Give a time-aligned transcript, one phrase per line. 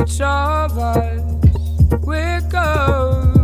[0.00, 1.22] each of us.
[2.04, 3.37] We're ghosts.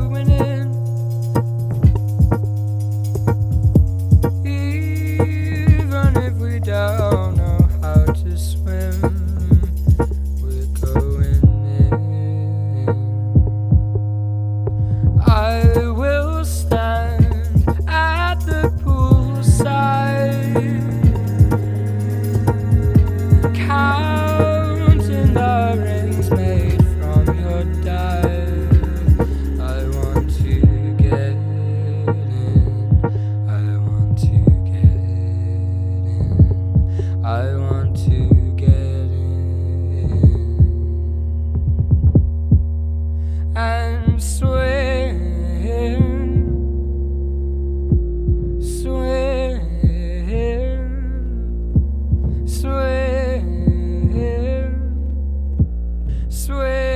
[56.28, 56.93] sway.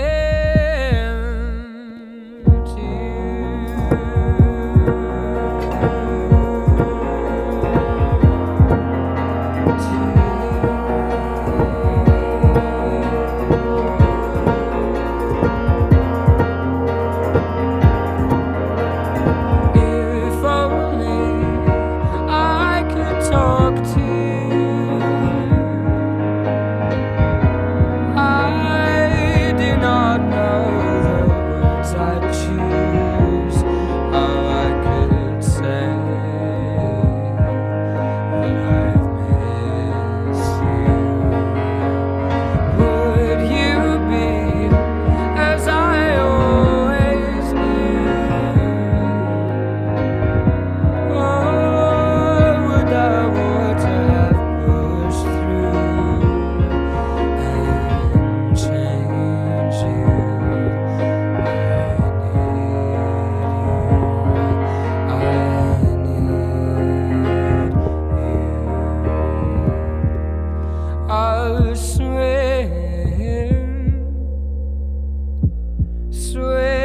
[76.48, 76.77] away.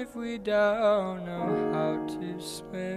[0.00, 2.89] if we don't know how to swim.